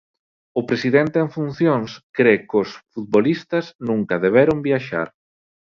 O 0.59 0.61
presidente 0.69 1.17
en 1.23 1.29
funcións 1.37 1.89
cre 2.17 2.33
que 2.47 2.57
os 2.63 2.69
futbolistas 2.91 3.65
nunca 3.89 4.15
deberon 4.25 4.57
viaxar. 4.67 5.07